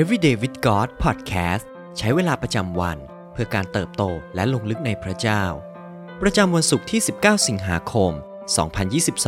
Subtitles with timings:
[0.00, 1.64] Everyday with God Podcast
[1.98, 2.98] ใช้เวลาประจำวัน
[3.32, 4.02] เพื่อการเติบโต
[4.34, 5.44] และลงลึกในพระเจ้า
[6.22, 8.12] ประจำวันศุกร์ที่ 19 สิงหาคม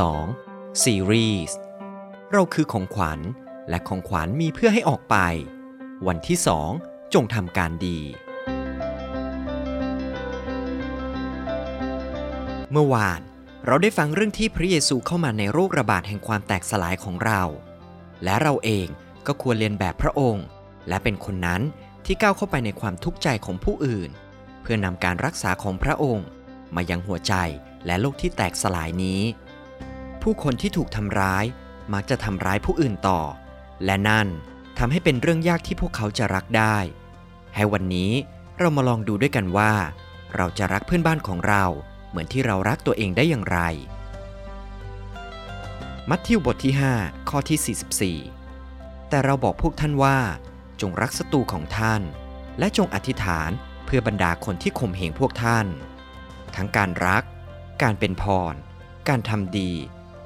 [0.03, 1.57] 2022 ซีรีส์
[2.33, 3.21] เราคือของขวัญ
[3.69, 5.17] และของขวัญมีเพื่อให้ออกไป
[6.07, 6.39] วันที่
[6.77, 8.01] 2 จงทำการดี
[12.73, 13.21] เมื่อวาน
[13.67, 17.43] เราได้ฟังเรื่องที่พระเยซูเข้ามาในโรคระบาดแห่งความแตกสลายของเรา
[18.25, 18.89] และเราเอง
[19.27, 20.47] ก็ควรเรียนแบบพระองค์
[20.89, 21.63] และเป็นคนนั้น
[22.05, 24.11] ที่ก้าวเข้าไปในความทุกข์ใจของผู้อื่น
[24.63, 26.27] เพื่อนำการรักษาของพระองค์
[26.75, 27.35] มายังหัวใจ
[27.87, 29.23] และโลกที่แตกสลายนี้
[30.23, 31.45] ผู้คนที่ถูกทำร้าย
[31.93, 33.21] มักจะทำร้ายผู้อื่นต่อ
[33.85, 34.29] และนั่น
[34.79, 36.77] ทำให้เป็นเรื่องยากที่พวกเขาจะรักได้
[37.55, 38.13] ให้วันนี้
[38.59, 39.73] เรามาลองดูด้วยกันว่า
[40.37, 41.65] เราจะรักเพื่อนบ้านของเรา
[42.09, 43.61] เหมือนที่เรารักตัวเองได้อย่างไร
[46.09, 50.19] มัทธิวบทที่ 5 ข้อที่ 44 แต่เราบอกพวกท่านว่า
[50.81, 52.03] จงรักศัตรูของท่าน
[52.59, 53.51] และจงอธิษฐาน
[53.85, 55.67] เพื่อบรรดาคนที่ข่มเหงพวกท่าน
[56.57, 57.23] ทั้งการรัก
[57.83, 58.55] การเป็นพร
[59.09, 59.73] การทำดี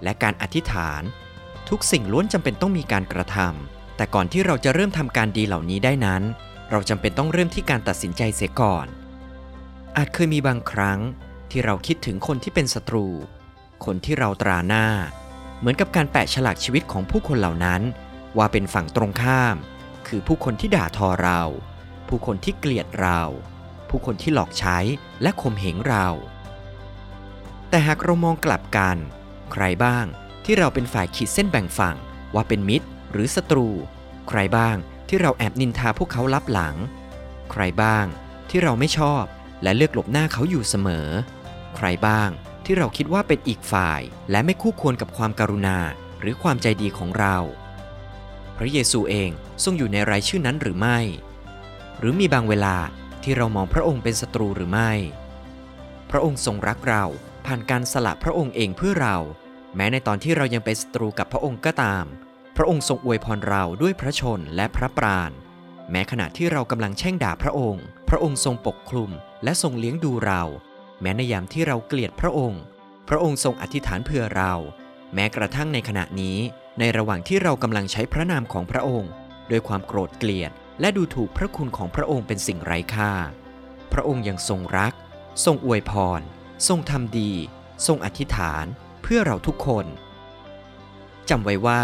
[0.02, 1.02] และการอธิษฐาน
[1.69, 6.22] ทุกสิ่งล้วนจำเป็นต้องมีการกระทำแต่ก่อนที่เราจะเริ่มทำการดีเหล่านี้ได้นั้น
[6.70, 8.86] เราจำเป็นต้องเริ่มที่การตัดสินใจเสียก่อน
[9.96, 11.00] อาจเคยมีบางครั้ง
[11.50, 13.06] ที่เราคิดถึงคนที่เป็นศัตรู
[13.84, 14.86] คนที่เราตราหน้า
[15.58, 17.83] เหมือนกับการแปะฉลากชีวิตของผู้คนเหล่านั้น
[18.39, 19.56] ว่าเป็นฝั่งตรงข้าม
[20.08, 21.41] คือผู้คนที่ด่าทอเรา
[22.08, 23.20] ผู้คนที่เกลียดเรา
[23.88, 24.78] ผู้คนที่หลอกใช้
[25.22, 26.08] และข่มเหงเรา
[27.69, 28.96] แต่หากเรามองกลับกัน
[29.52, 30.06] ใครบ้าง
[30.44, 31.96] ที่เราเป็นฝ่ายขีดเส้นแบ่งฝั่ง
[32.34, 33.69] ว่าเป็นมิตรหรือศัตรู
[34.28, 34.77] ใครบ้าง
[35.08, 36.77] ที่เราแอบนินทาพวกเขาลับหลัง
[37.50, 38.06] ใครบ้าง
[38.50, 39.24] ที่เราไม่ชอบ
[39.62, 41.08] และเลือกหลบหน้าเขาอยู่เสมอ
[41.77, 42.30] ใครบ้าง
[42.64, 45.78] ที่เราคิดว่าเป็นอีกฝ่าย และไม่คู่ควรกับความการุณา
[46.20, 47.36] หรือความใจดีของเรา
[48.58, 49.30] พระเยซูเอง
[49.64, 50.98] ทรงอยู่ในรายชื่อนั้นหรือไม่
[51.98, 52.77] หรือมีบางเวลา
[53.22, 54.92] ที่เรามองพระองค์เป็นศัตรูหรือไม่
[56.11, 57.05] พระองค์ทรงรักเรา
[57.46, 59.17] ผ่านการสละพระองค์เองเพื่อเรา
[59.77, 62.05] แม้ในตอนที่เรายังเป็นศัตรูกับพระองค์ก็ตาม
[62.56, 65.33] พระองค์ทรงอวยพรเราด้วยพระชนและพระปราณ
[65.90, 69.11] แม้ขณะที่เรากำลังแช่งด่าพระองค์ พระองค์ทรงปกคลุม
[69.45, 70.42] และทรงเลี้ยงดูเรา
[71.01, 72.62] แม้ในยามที่เราเกลียดพระองค์
[73.08, 74.52] พระองค์ทรงอธิษฐานเพื่อเรา
[75.14, 76.39] แม้กระทั่งในขณะนี้
[76.79, 79.12] ในระหว่างที่เรากำลังใช้พระนามของพระองค์
[79.51, 83.12] ด้วยความโกรธเกลียด และดูถูกพระคุณของพระองค์เป็นสิ่งไร้ค่า
[83.92, 84.92] พระองค์ยังทรงรัก
[85.45, 86.20] ทรงอวยพร
[86.68, 87.33] ทรงทำดี
[87.86, 88.64] ทรงอธิษฐาน
[89.02, 89.86] เพื่อเราทุกคน
[91.29, 91.83] จำไว้ว่า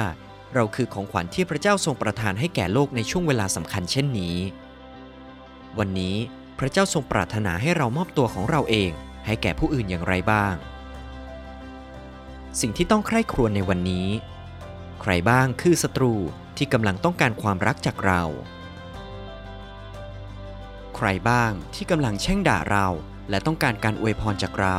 [0.54, 4.36] เราคือของขวัญที่พระเจ้าทรงประทานให้แก่โลกในช่วงเวลาสำคัญเช่นนี้
[5.78, 6.16] วันนี้
[6.58, 8.90] พระเจ้าทรงปรารถนาให้เรามอบตัวของเราเอง
[9.26, 10.54] ให้แก่ผู้อื่นอย่างไรบ้าง
[12.60, 14.08] สิ่งที่ต้องใคร่ครวญในวันนี้
[15.00, 16.14] ใครบ้างคือศัตรู
[16.56, 18.22] ที่กำลังต้องการความรักจากเรา
[20.96, 22.86] ใครบ้างที่กำลังแช่งด่าเรา
[23.30, 24.78] และต้องการการอวยพรจากเรา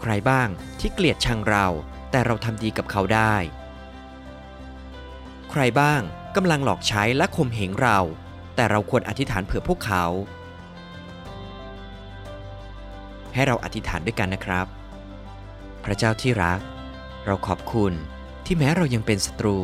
[0.00, 0.48] ใครบ้าง
[0.80, 1.66] ที่เกลียดชังเรา
[2.10, 3.34] แต่เราทำดีกับเขาได้
[5.50, 6.00] ใครบ้าง
[6.36, 7.98] กำลังหลอกใช้และข่มเหงเรา
[8.56, 10.04] แต่เราควรอธิษฐานเผื่อพวกเขา
[13.34, 14.77] ให้เราอธิษฐานด้วยกันนะครับ
[15.88, 16.60] ระเจ้าที่รัก
[17.26, 17.92] เราขอบคุณ
[18.44, 19.58] ที่แม้เรายังเป็นศัตรู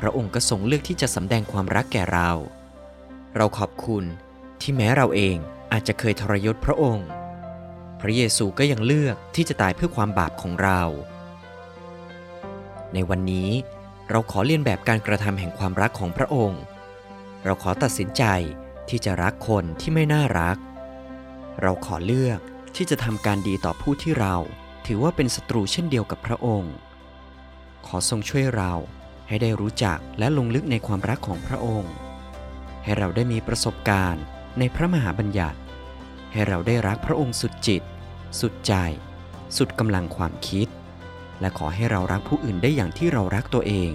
[0.00, 2.30] พระองค์ก็ทรงเลือกที่จะสำแดงความรักแก่เรา
[3.36, 4.04] เราขอบคุณ
[4.60, 5.36] ที่แม้เราเอง
[5.72, 7.08] อาจจะเคยทรยศพระองค์
[8.00, 10.80] พระเยซูก็ยังเลือกที่จะตายเพื่อความบาปของเรา
[12.94, 13.50] ในวันนี้
[14.10, 16.62] เราขอเลียนแบบการกระทำแห่งความรักของพระองค์
[17.44, 18.24] เราขอตัดสินใจ
[18.88, 20.56] ที่จะรักคนที่ไม่น่ารัก
[21.62, 22.38] เราขอเลือก
[22.76, 24.36] ที่จะทำการดีต่อผู้ที่เรา
[24.86, 26.74] ถือว่าเป็นศัตรูเช่นเดียวกับพระองค์
[27.86, 28.72] ขอทรงช่วยเรา
[29.28, 31.92] ให้ได้รู้จักและลงลึกในความรักของพระองค์
[32.82, 34.22] ให้เราได้มีประสบการณ์
[34.58, 35.58] ในพระมหาบัญญัติ
[36.32, 37.82] ให้เราได้รักพระองค์สุดจิต
[38.40, 38.74] สุดใจ
[39.56, 40.68] สุดกำลังความคิด
[41.40, 43.92] และขอให้เรารักผู้อื่นได้อย่างที่เรารักตัวเอง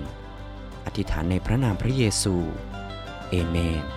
[0.86, 2.36] อธิษฐานในพระนามพระเยซู
[3.30, 3.97] เอเมน